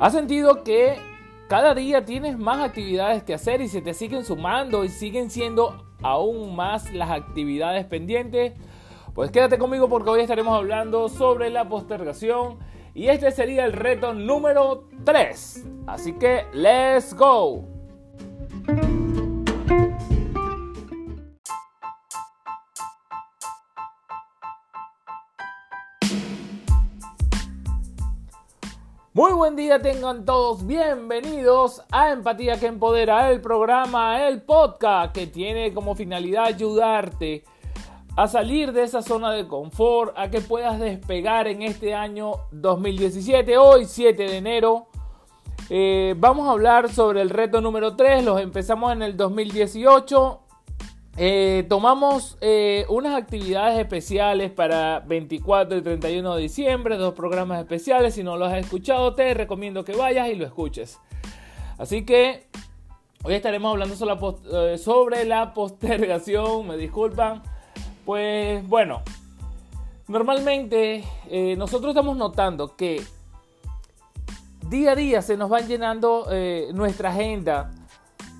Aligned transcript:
¿Has 0.00 0.12
sentido 0.12 0.62
que 0.62 0.96
cada 1.48 1.74
día 1.74 2.04
tienes 2.04 2.38
más 2.38 2.60
actividades 2.60 3.24
que 3.24 3.34
hacer 3.34 3.60
y 3.60 3.68
se 3.68 3.82
te 3.82 3.94
siguen 3.94 4.24
sumando 4.24 4.84
y 4.84 4.90
siguen 4.90 5.28
siendo 5.28 5.84
aún 6.02 6.54
más 6.54 6.92
las 6.92 7.10
actividades 7.10 7.84
pendientes? 7.84 8.52
Pues 9.12 9.32
quédate 9.32 9.58
conmigo 9.58 9.88
porque 9.88 10.10
hoy 10.10 10.20
estaremos 10.20 10.56
hablando 10.56 11.08
sobre 11.08 11.50
la 11.50 11.68
postergación 11.68 12.58
y 12.94 13.08
este 13.08 13.32
sería 13.32 13.64
el 13.64 13.72
reto 13.72 14.14
número 14.14 14.84
3. 15.04 15.66
Así 15.88 16.12
que, 16.12 16.44
let's 16.52 17.12
go. 17.12 17.77
Muy 29.18 29.32
buen 29.32 29.56
día 29.56 29.82
tengan 29.82 30.24
todos, 30.24 30.64
bienvenidos 30.64 31.82
a 31.90 32.12
Empatía 32.12 32.60
que 32.60 32.66
Empodera, 32.66 33.32
el 33.32 33.40
programa, 33.40 34.24
el 34.28 34.42
podcast 34.42 35.12
que 35.12 35.26
tiene 35.26 35.74
como 35.74 35.96
finalidad 35.96 36.44
ayudarte 36.44 37.42
a 38.14 38.28
salir 38.28 38.72
de 38.72 38.84
esa 38.84 39.02
zona 39.02 39.32
de 39.32 39.48
confort, 39.48 40.16
a 40.16 40.30
que 40.30 40.40
puedas 40.40 40.78
despegar 40.78 41.48
en 41.48 41.62
este 41.62 41.96
año 41.96 42.34
2017, 42.52 43.58
hoy 43.58 43.86
7 43.86 44.22
de 44.22 44.36
enero. 44.36 44.86
Eh, 45.68 46.14
vamos 46.16 46.46
a 46.46 46.52
hablar 46.52 46.88
sobre 46.88 47.20
el 47.20 47.30
reto 47.30 47.60
número 47.60 47.96
3, 47.96 48.22
los 48.22 48.40
empezamos 48.40 48.92
en 48.92 49.02
el 49.02 49.16
2018 49.16 50.42
eh, 51.20 51.66
tomamos 51.68 52.38
eh, 52.40 52.86
unas 52.88 53.16
actividades 53.16 53.76
especiales 53.76 54.52
para 54.52 55.00
24 55.00 55.78
y 55.78 55.82
31 55.82 56.36
de 56.36 56.42
diciembre, 56.42 56.96
dos 56.96 57.14
programas 57.14 57.58
especiales. 57.58 58.14
Si 58.14 58.22
no 58.22 58.36
los 58.36 58.52
has 58.52 58.58
escuchado, 58.58 59.16
te 59.16 59.34
recomiendo 59.34 59.84
que 59.84 59.96
vayas 59.96 60.28
y 60.28 60.36
lo 60.36 60.46
escuches. 60.46 61.00
Así 61.76 62.04
que 62.04 62.46
hoy 63.24 63.34
estaremos 63.34 63.72
hablando 63.72 63.96
sobre 63.96 65.24
la, 65.24 65.42
eh, 65.42 65.50
postergación, 65.52 66.68
me 66.68 66.76
disculpan. 66.76 67.42
Pues 68.06 68.66
bueno, 68.68 69.02
normalmente 70.06 71.02
nosotros 71.56 71.90
estamos 71.90 72.16
notando 72.16 72.76
que 72.76 73.02
día 74.68 74.92
a 74.92 74.94
día 74.94 75.20
se 75.20 75.36
nos 75.36 75.50
van 75.50 75.66
llenando 75.66 76.26
nuestra 76.72 77.10
agenda 77.10 77.72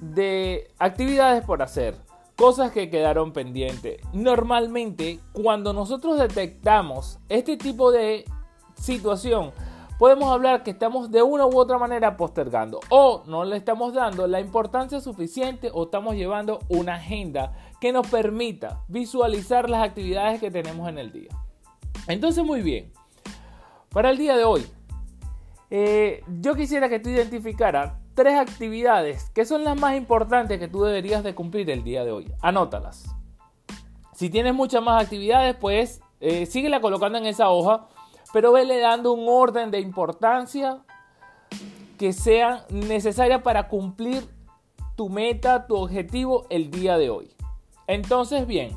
de 0.00 0.70
actividades 0.78 1.42
por 1.44 1.62
hacer 1.62 2.05
cosas 2.36 2.70
que 2.70 2.90
quedaron 2.90 3.32
pendientes. 3.32 4.00
Normalmente, 4.12 5.20
cuando 5.32 5.72
nosotros 5.72 6.18
detectamos 6.18 7.18
este 7.28 7.56
tipo 7.56 7.90
de 7.90 8.24
situación, 8.74 9.52
podemos 9.98 10.30
hablar 10.30 10.62
que 10.62 10.70
estamos 10.70 11.10
de 11.10 11.22
una 11.22 11.46
u 11.46 11.58
otra 11.58 11.78
manera 11.78 12.16
postergando 12.16 12.80
o 12.90 13.24
no 13.26 13.44
le 13.44 13.56
estamos 13.56 13.94
dando 13.94 14.26
la 14.26 14.40
importancia 14.40 15.00
suficiente 15.00 15.70
o 15.72 15.84
estamos 15.84 16.14
llevando 16.14 16.58
una 16.68 16.96
agenda 16.96 17.54
que 17.80 17.92
nos 17.92 18.06
permita 18.06 18.82
visualizar 18.88 19.70
las 19.70 19.82
actividades 19.82 20.38
que 20.38 20.50
tenemos 20.50 20.88
en 20.88 20.98
el 20.98 21.12
día. 21.12 21.30
Entonces, 22.06 22.44
muy 22.44 22.60
bien, 22.60 22.92
para 23.90 24.10
el 24.10 24.18
día 24.18 24.36
de 24.36 24.44
hoy, 24.44 24.66
eh, 25.70 26.22
yo 26.40 26.54
quisiera 26.54 26.88
que 26.88 27.00
tú 27.00 27.08
identificaras 27.08 27.94
tres 28.16 28.36
actividades 28.38 29.30
que 29.30 29.44
son 29.44 29.62
las 29.62 29.78
más 29.78 29.94
importantes 29.94 30.58
que 30.58 30.66
tú 30.66 30.82
deberías 30.82 31.22
de 31.22 31.34
cumplir 31.34 31.70
el 31.70 31.84
día 31.84 32.04
de 32.04 32.10
hoy. 32.10 32.32
Anótalas. 32.40 33.04
Si 34.14 34.30
tienes 34.30 34.54
muchas 34.54 34.82
más 34.82 35.04
actividades, 35.04 35.54
pues 35.54 36.00
eh, 36.20 36.46
síguela 36.46 36.80
colocando 36.80 37.18
en 37.18 37.26
esa 37.26 37.50
hoja, 37.50 37.86
pero 38.32 38.52
vele 38.52 38.80
dando 38.80 39.12
un 39.12 39.26
orden 39.28 39.70
de 39.70 39.80
importancia 39.80 40.78
que 41.98 42.14
sea 42.14 42.64
necesaria 42.70 43.42
para 43.42 43.68
cumplir 43.68 44.26
tu 44.96 45.10
meta, 45.10 45.66
tu 45.66 45.76
objetivo 45.76 46.46
el 46.48 46.70
día 46.70 46.96
de 46.96 47.10
hoy. 47.10 47.30
Entonces, 47.86 48.46
bien, 48.46 48.74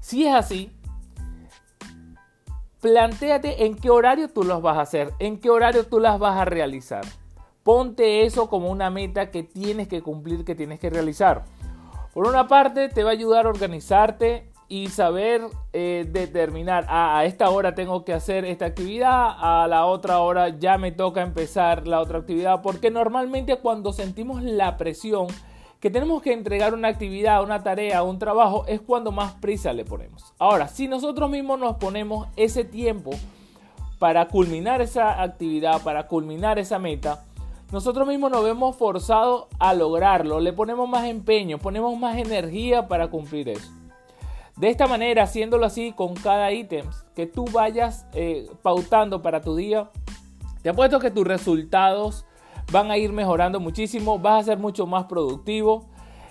si 0.00 0.26
es 0.26 0.34
así, 0.34 0.72
planteate 2.80 3.64
en 3.64 3.76
qué 3.76 3.90
horario 3.90 4.28
tú 4.28 4.42
las 4.42 4.60
vas 4.60 4.76
a 4.76 4.80
hacer, 4.80 5.12
en 5.20 5.38
qué 5.38 5.50
horario 5.50 5.86
tú 5.86 6.00
las 6.00 6.18
vas 6.18 6.36
a 6.36 6.44
realizar. 6.44 7.04
Ponte 7.62 8.24
eso 8.24 8.48
como 8.48 8.70
una 8.70 8.90
meta 8.90 9.30
que 9.30 9.42
tienes 9.42 9.88
que 9.88 10.02
cumplir, 10.02 10.44
que 10.44 10.54
tienes 10.54 10.80
que 10.80 10.90
realizar. 10.90 11.44
Por 12.12 12.26
una 12.26 12.48
parte, 12.48 12.88
te 12.88 13.04
va 13.04 13.10
a 13.10 13.12
ayudar 13.12 13.46
a 13.46 13.50
organizarte 13.50 14.50
y 14.68 14.88
saber 14.88 15.42
eh, 15.74 16.06
determinar, 16.10 16.86
ah, 16.88 17.18
a 17.18 17.24
esta 17.26 17.50
hora 17.50 17.74
tengo 17.74 18.04
que 18.06 18.14
hacer 18.14 18.46
esta 18.46 18.64
actividad, 18.64 19.34
a 19.38 19.66
la 19.68 19.84
otra 19.84 20.20
hora 20.20 20.48
ya 20.48 20.78
me 20.78 20.92
toca 20.92 21.20
empezar 21.20 21.86
la 21.86 22.00
otra 22.00 22.20
actividad, 22.20 22.62
porque 22.62 22.90
normalmente 22.90 23.58
cuando 23.58 23.92
sentimos 23.92 24.42
la 24.42 24.78
presión 24.78 25.26
que 25.78 25.90
tenemos 25.90 26.22
que 26.22 26.32
entregar 26.32 26.72
una 26.72 26.88
actividad, 26.88 27.42
una 27.42 27.62
tarea, 27.62 28.02
un 28.02 28.18
trabajo, 28.18 28.64
es 28.66 28.80
cuando 28.80 29.12
más 29.12 29.32
prisa 29.32 29.72
le 29.72 29.84
ponemos. 29.84 30.32
Ahora, 30.38 30.68
si 30.68 30.88
nosotros 30.88 31.28
mismos 31.28 31.58
nos 31.58 31.76
ponemos 31.76 32.28
ese 32.36 32.64
tiempo 32.64 33.10
para 33.98 34.28
culminar 34.28 34.80
esa 34.80 35.20
actividad, 35.22 35.82
para 35.82 36.06
culminar 36.06 36.58
esa 36.58 36.78
meta, 36.78 37.24
nosotros 37.72 38.06
mismos 38.06 38.30
nos 38.30 38.44
vemos 38.44 38.76
forzados 38.76 39.46
a 39.58 39.72
lograrlo, 39.72 40.40
le 40.40 40.52
ponemos 40.52 40.86
más 40.86 41.06
empeño, 41.06 41.56
ponemos 41.58 41.98
más 41.98 42.18
energía 42.18 42.86
para 42.86 43.08
cumplir 43.08 43.48
eso. 43.48 43.70
De 44.56 44.68
esta 44.68 44.86
manera, 44.86 45.22
haciéndolo 45.22 45.64
así 45.64 45.92
con 45.92 46.12
cada 46.12 46.52
ítem 46.52 46.84
que 47.14 47.26
tú 47.26 47.46
vayas 47.50 48.06
eh, 48.12 48.50
pautando 48.60 49.22
para 49.22 49.40
tu 49.40 49.56
día, 49.56 49.90
te 50.62 50.68
apuesto 50.68 51.00
que 51.00 51.10
tus 51.10 51.26
resultados 51.26 52.26
van 52.70 52.90
a 52.90 52.98
ir 52.98 53.10
mejorando 53.12 53.58
muchísimo, 53.58 54.18
vas 54.18 54.42
a 54.42 54.50
ser 54.50 54.58
mucho 54.58 54.86
más 54.86 55.06
productivo 55.06 55.88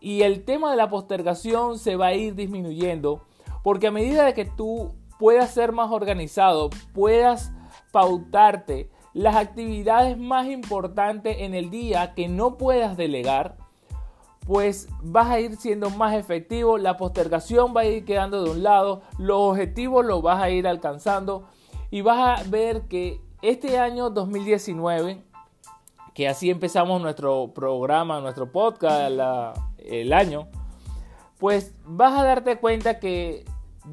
y 0.00 0.22
el 0.22 0.44
tema 0.44 0.70
de 0.70 0.76
la 0.76 0.90
postergación 0.90 1.78
se 1.78 1.96
va 1.96 2.08
a 2.08 2.14
ir 2.14 2.34
disminuyendo 2.34 3.22
porque 3.62 3.86
a 3.86 3.90
medida 3.90 4.24
de 4.24 4.34
que 4.34 4.44
tú 4.44 4.94
puedas 5.18 5.54
ser 5.54 5.72
más 5.72 5.90
organizado, 5.90 6.68
puedas 6.92 7.52
pautarte 7.90 8.90
las 9.14 9.36
actividades 9.36 10.16
más 10.18 10.46
importantes 10.46 11.36
en 11.40 11.54
el 11.54 11.70
día 11.70 12.14
que 12.14 12.28
no 12.28 12.56
puedas 12.56 12.96
delegar, 12.96 13.56
pues 14.46 14.88
vas 15.02 15.28
a 15.28 15.40
ir 15.40 15.56
siendo 15.56 15.90
más 15.90 16.14
efectivo, 16.14 16.78
la 16.78 16.96
postergación 16.96 17.74
va 17.76 17.82
a 17.82 17.84
ir 17.84 18.04
quedando 18.04 18.42
de 18.42 18.50
un 18.50 18.62
lado, 18.62 19.02
los 19.18 19.38
objetivos 19.38 20.04
los 20.04 20.22
vas 20.22 20.42
a 20.42 20.50
ir 20.50 20.66
alcanzando 20.66 21.44
y 21.90 22.00
vas 22.00 22.40
a 22.40 22.48
ver 22.48 22.82
que 22.88 23.20
este 23.42 23.78
año 23.78 24.10
2019, 24.10 25.22
que 26.14 26.28
así 26.28 26.50
empezamos 26.50 27.00
nuestro 27.00 27.52
programa, 27.54 28.20
nuestro 28.20 28.50
podcast 28.50 29.12
el 29.78 30.12
año, 30.12 30.48
pues 31.38 31.74
vas 31.84 32.18
a 32.18 32.24
darte 32.24 32.58
cuenta 32.58 32.98
que 32.98 33.44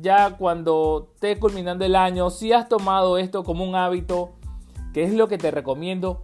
ya 0.02 0.38
cuando 0.38 1.10
esté 1.16 1.40
culminando 1.40 1.84
el 1.84 1.96
año, 1.96 2.30
si 2.30 2.54
has 2.54 2.70
tomado 2.70 3.18
esto 3.18 3.44
como 3.44 3.64
un 3.64 3.76
hábito, 3.76 4.34
que 4.94 5.04
es 5.04 5.14
lo 5.14 5.28
que 5.28 5.38
te 5.38 5.52
recomiendo, 5.52 6.24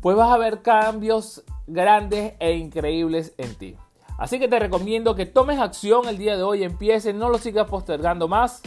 pues 0.00 0.16
vas 0.16 0.32
a 0.32 0.38
ver 0.38 0.62
cambios 0.62 1.44
grandes 1.66 2.34
e 2.40 2.52
increíbles 2.54 3.34
en 3.38 3.54
ti. 3.54 3.76
Así 4.18 4.38
que 4.38 4.48
te 4.48 4.58
recomiendo 4.58 5.14
que 5.14 5.24
tomes 5.24 5.58
acción 5.58 6.06
el 6.06 6.18
día 6.18 6.36
de 6.36 6.42
hoy, 6.42 6.62
empieces, 6.62 7.14
no 7.14 7.30
lo 7.30 7.38
sigas 7.38 7.68
postergando 7.68 8.28
más. 8.28 8.60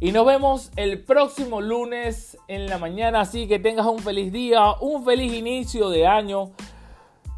Y 0.00 0.10
nos 0.10 0.26
vemos 0.26 0.72
el 0.76 1.04
próximo 1.04 1.60
lunes 1.60 2.36
en 2.48 2.66
la 2.66 2.78
mañana. 2.78 3.20
Así 3.20 3.46
que 3.46 3.58
tengas 3.58 3.86
un 3.86 4.00
feliz 4.00 4.32
día, 4.32 4.72
un 4.80 5.04
feliz 5.04 5.32
inicio 5.32 5.90
de 5.90 6.06
año. 6.06 6.50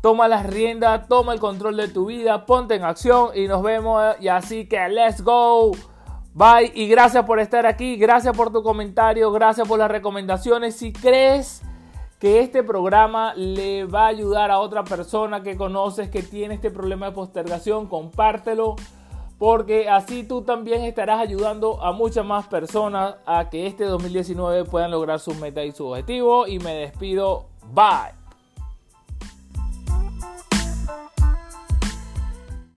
Toma 0.01 0.29
las 0.29 0.47
riendas, 0.47 1.09
toma 1.09 1.35
el 1.35 1.41
control 1.41 1.77
de 1.77 1.89
tu 1.89 2.07
vida, 2.07 2.47
ponte 2.47 2.77
en 2.77 2.85
acción 2.85 3.31
y 3.35 3.49
nos 3.49 3.63
vemos. 3.63 4.03
Y 4.21 4.29
así 4.29 4.67
que 4.67 4.89
let's 4.89 5.23
go. 5.23 5.73
Bye 6.35 6.73
y 6.75 6.89
gracias 6.89 7.25
por 7.25 7.39
estar 7.39 7.65
aquí, 7.65 7.97
gracias 7.97 8.37
por 8.37 8.53
tu 8.53 8.63
comentario, 8.65 9.31
gracias 9.31 9.69
por 9.69 9.79
las 9.79 9.89
recomendaciones. 9.89 10.75
Si 10.75 10.93
crees 10.93 11.63
que 12.19 12.41
este 12.41 12.65
programa 12.65 13.35
le 13.35 13.85
va 13.85 14.07
a 14.07 14.09
ayudar 14.09 14.51
a 14.51 14.59
otra 14.59 14.83
persona 14.83 15.45
que 15.45 15.57
conoces 15.57 16.11
que 16.11 16.25
tiene 16.25 16.55
este 16.55 16.73
problema 16.73 17.07
de 17.07 17.13
postergación, 17.13 17.87
compártelo 17.87 18.75
porque 19.39 19.89
así 19.89 20.25
tú 20.25 20.43
también 20.43 20.83
estarás 20.83 21.21
ayudando 21.21 21.81
a 21.83 21.93
muchas 21.93 22.25
más 22.25 22.47
personas 22.49 23.17
a 23.27 23.49
que 23.49 23.67
este 23.69 23.85
2019 23.85 24.65
puedan 24.65 24.91
lograr 24.91 25.21
sus 25.21 25.37
metas 25.37 25.65
y 25.67 25.71
sus 25.71 25.89
objetivos. 25.89 26.49
Y 26.49 26.59
me 26.59 26.75
despido, 26.75 27.47
bye. 27.73 28.24